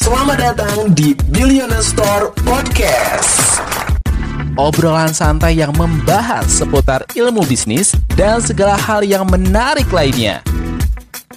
[0.00, 3.60] Selamat datang di Billionaire Store Podcast.
[4.56, 10.40] Obrolan santai yang membahas seputar ilmu bisnis dan segala hal yang menarik lainnya.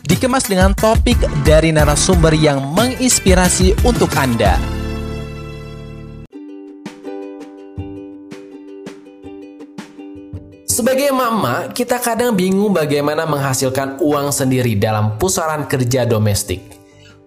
[0.07, 4.55] Dikemas dengan topik dari narasumber yang menginspirasi untuk Anda.
[10.63, 16.82] Sebagai mama, kita kadang bingung bagaimana menghasilkan uang sendiri dalam pusaran kerja domestik.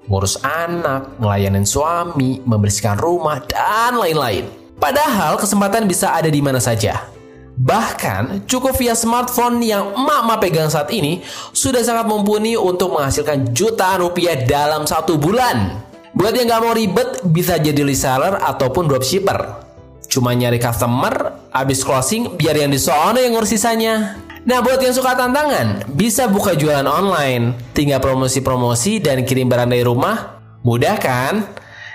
[0.06, 4.46] Ngurus anak, ngelayanin suami, membersihkan rumah, dan lain-lain.
[4.78, 7.10] Padahal kesempatan bisa ada di mana saja.
[7.56, 11.24] Bahkan cukup via smartphone yang emak-emak pegang saat ini
[11.56, 15.82] sudah sangat mumpuni untuk menghasilkan jutaan rupiah dalam satu bulan.
[16.12, 19.64] Buat yang gak mau ribet, bisa jadi reseller ataupun dropshipper.
[20.06, 24.25] Cuma nyari customer, habis closing biar yang di yang ngurus sisanya.
[24.46, 27.58] Nah, buat yang suka tantangan, bisa buka jualan online.
[27.74, 30.38] Tinggal promosi-promosi dan kirim barang dari rumah.
[30.62, 31.42] Mudah kan?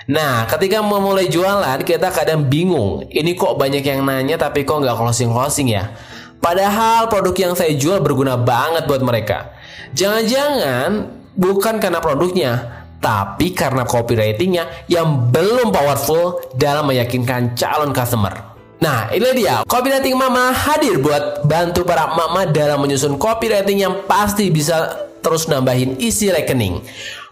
[0.04, 3.08] Nah, ketika memulai jualan, kita kadang bingung.
[3.08, 5.96] Ini kok banyak yang nanya tapi kok nggak closing-closing ya?
[6.44, 9.56] Padahal produk yang saya jual berguna banget buat mereka.
[9.96, 12.52] Jangan-jangan bukan karena produknya,
[13.00, 18.51] tapi karena copywritingnya yang belum powerful dalam meyakinkan calon customer.
[18.82, 19.62] Nah, ini dia.
[19.62, 26.02] Copywriting Mama hadir buat bantu para mama dalam menyusun copywriting yang pasti bisa terus nambahin
[26.02, 26.82] isi rekening.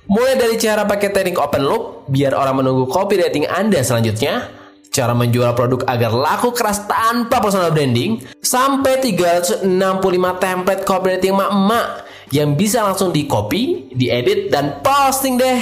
[0.06, 4.46] Mulai dari cara pakai teknik open loop, biar orang menunggu copywriting Anda selanjutnya,
[4.94, 9.66] cara menjual produk agar laku keras tanpa personal branding, sampai 365
[10.38, 11.86] template copywriting emak-emak
[12.30, 15.58] yang bisa langsung di copy, diedit, dan posting deh.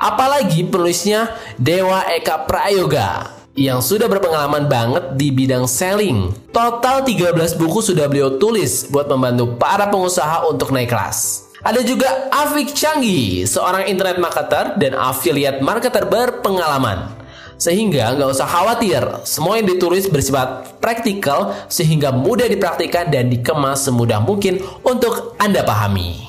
[0.00, 6.30] Apalagi penulisnya Dewa Eka Prayoga yang sudah berpengalaman banget di bidang selling.
[6.54, 11.50] Total 13 buku sudah beliau tulis buat membantu para pengusaha untuk naik kelas.
[11.58, 17.18] Ada juga Afik Changi, seorang internet marketer dan affiliate marketer berpengalaman.
[17.58, 24.22] Sehingga nggak usah khawatir, semua yang ditulis bersifat praktikal sehingga mudah dipraktikkan dan dikemas semudah
[24.22, 26.27] mungkin untuk Anda pahami.